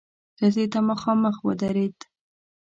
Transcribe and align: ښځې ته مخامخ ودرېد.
ښځې 0.37 0.65
ته 0.73 0.79
مخامخ 0.89 1.35
ودرېد. 1.47 1.97